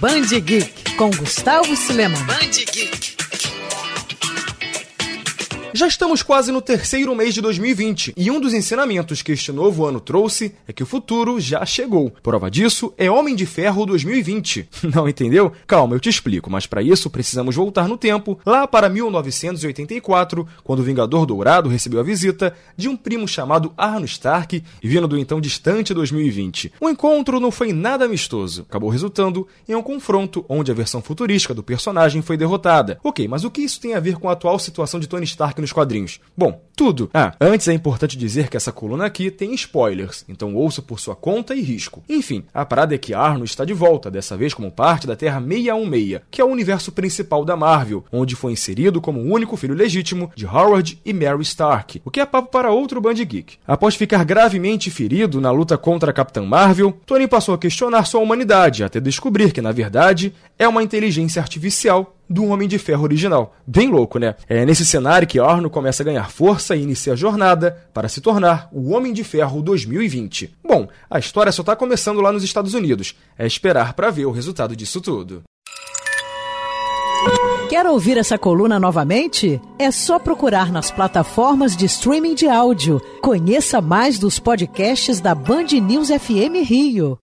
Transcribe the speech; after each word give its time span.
Band 0.00 0.28
Geek 0.44 0.96
com 0.96 1.10
Gustavo 1.10 1.74
Silema. 1.74 2.18
Band 2.24 2.64
Geek. 2.72 3.27
Já 5.78 5.86
estamos 5.86 6.24
quase 6.24 6.50
no 6.50 6.60
terceiro 6.60 7.14
mês 7.14 7.32
de 7.32 7.40
2020 7.40 8.12
e 8.16 8.32
um 8.32 8.40
dos 8.40 8.52
ensinamentos 8.52 9.22
que 9.22 9.30
este 9.30 9.52
novo 9.52 9.86
ano 9.86 10.00
trouxe 10.00 10.52
é 10.66 10.72
que 10.72 10.82
o 10.82 10.86
futuro 10.86 11.38
já 11.38 11.64
chegou. 11.64 12.10
Prova 12.20 12.50
disso 12.50 12.92
é 12.98 13.08
Homem 13.08 13.36
de 13.36 13.46
Ferro 13.46 13.86
2020. 13.86 14.68
Não 14.92 15.08
entendeu? 15.08 15.52
Calma, 15.68 15.94
eu 15.94 16.00
te 16.00 16.08
explico, 16.08 16.50
mas 16.50 16.66
para 16.66 16.82
isso 16.82 17.08
precisamos 17.08 17.54
voltar 17.54 17.86
no 17.86 17.96
tempo, 17.96 18.40
lá 18.44 18.66
para 18.66 18.88
1984, 18.88 20.48
quando 20.64 20.80
o 20.80 20.82
Vingador 20.82 21.24
Dourado 21.24 21.68
recebeu 21.68 22.00
a 22.00 22.02
visita 22.02 22.52
de 22.76 22.88
um 22.88 22.96
primo 22.96 23.28
chamado 23.28 23.72
Arno 23.76 24.04
Stark, 24.04 24.60
vindo 24.82 25.06
do 25.06 25.16
então 25.16 25.40
distante 25.40 25.94
2020. 25.94 26.72
O 26.80 26.88
encontro 26.88 27.38
não 27.38 27.52
foi 27.52 27.72
nada 27.72 28.04
amistoso, 28.04 28.66
acabou 28.68 28.90
resultando 28.90 29.46
em 29.68 29.76
um 29.76 29.82
confronto 29.82 30.44
onde 30.48 30.72
a 30.72 30.74
versão 30.74 31.00
futurística 31.00 31.54
do 31.54 31.62
personagem 31.62 32.20
foi 32.20 32.36
derrotada. 32.36 32.98
Ok, 33.04 33.28
mas 33.28 33.44
o 33.44 33.50
que 33.50 33.62
isso 33.62 33.80
tem 33.80 33.94
a 33.94 34.00
ver 34.00 34.16
com 34.16 34.28
a 34.28 34.32
atual 34.32 34.58
situação 34.58 34.98
de 34.98 35.06
Tony 35.06 35.24
Stark 35.24 35.67
nos 35.68 35.72
quadrinhos? 35.72 36.20
Bom, 36.36 36.60
tudo. 36.74 37.10
Ah, 37.12 37.34
antes 37.40 37.68
é 37.68 37.72
importante 37.72 38.16
dizer 38.16 38.48
que 38.48 38.56
essa 38.56 38.72
coluna 38.72 39.04
aqui 39.04 39.30
tem 39.30 39.52
spoilers, 39.54 40.24
então 40.28 40.54
ouça 40.54 40.80
por 40.80 41.00
sua 41.00 41.14
conta 41.14 41.54
e 41.54 41.60
risco. 41.60 42.02
Enfim, 42.08 42.44
a 42.54 42.64
parada 42.64 42.94
é 42.94 42.98
que 42.98 43.12
Arno 43.12 43.44
está 43.44 43.64
de 43.64 43.74
volta, 43.74 44.10
dessa 44.10 44.36
vez 44.36 44.54
como 44.54 44.70
parte 44.70 45.06
da 45.06 45.16
Terra 45.16 45.40
616, 45.40 46.20
que 46.30 46.40
é 46.40 46.44
o 46.44 46.48
universo 46.48 46.92
principal 46.92 47.44
da 47.44 47.56
Marvel, 47.56 48.04
onde 48.12 48.36
foi 48.36 48.52
inserido 48.52 49.00
como 49.00 49.20
o 49.20 49.32
único 49.32 49.56
filho 49.56 49.74
legítimo 49.74 50.30
de 50.34 50.46
Howard 50.46 50.98
e 51.04 51.12
Mary 51.12 51.42
Stark, 51.42 52.00
o 52.04 52.10
que 52.10 52.20
é 52.20 52.26
papo 52.26 52.50
para 52.50 52.70
outro 52.70 53.00
Band 53.00 53.14
Geek. 53.14 53.58
Após 53.66 53.96
ficar 53.96 54.24
gravemente 54.24 54.90
ferido 54.90 55.40
na 55.40 55.50
luta 55.50 55.76
contra 55.76 56.10
a 56.10 56.14
Capitã 56.14 56.42
Marvel, 56.42 56.96
Tony 57.04 57.26
passou 57.26 57.54
a 57.54 57.58
questionar 57.58 58.04
sua 58.04 58.20
humanidade, 58.20 58.84
até 58.84 59.00
descobrir 59.00 59.52
que, 59.52 59.60
na 59.60 59.72
verdade, 59.72 60.32
é 60.58 60.66
uma 60.66 60.82
inteligência 60.82 61.42
artificial 61.42 62.14
do 62.28 62.46
Homem 62.46 62.68
de 62.68 62.78
Ferro 62.78 63.04
original. 63.04 63.54
Bem 63.66 63.88
louco, 63.88 64.18
né? 64.18 64.34
É 64.48 64.64
nesse 64.64 64.84
cenário 64.84 65.26
que 65.26 65.38
Arno 65.38 65.70
começa 65.70 66.02
a 66.02 66.06
ganhar 66.06 66.30
força 66.30 66.76
e 66.76 66.82
inicia 66.82 67.12
a 67.12 67.16
jornada 67.16 67.88
para 67.92 68.08
se 68.08 68.20
tornar 68.20 68.68
o 68.72 68.90
Homem 68.92 69.12
de 69.12 69.24
Ferro 69.24 69.62
2020. 69.62 70.54
Bom, 70.62 70.88
a 71.08 71.18
história 71.18 71.52
só 71.52 71.62
está 71.62 71.74
começando 71.74 72.20
lá 72.20 72.32
nos 72.32 72.44
Estados 72.44 72.74
Unidos. 72.74 73.14
É 73.38 73.46
esperar 73.46 73.94
para 73.94 74.10
ver 74.10 74.26
o 74.26 74.30
resultado 74.30 74.76
disso 74.76 75.00
tudo. 75.00 75.42
Quer 77.68 77.84
ouvir 77.86 78.16
essa 78.16 78.38
coluna 78.38 78.80
novamente? 78.80 79.60
É 79.78 79.90
só 79.90 80.18
procurar 80.18 80.72
nas 80.72 80.90
plataformas 80.90 81.76
de 81.76 81.84
streaming 81.84 82.34
de 82.34 82.48
áudio. 82.48 83.00
Conheça 83.20 83.80
mais 83.80 84.18
dos 84.18 84.38
podcasts 84.38 85.20
da 85.20 85.34
Band 85.34 85.66
News 85.82 86.08
FM 86.08 86.64
Rio. 86.64 87.18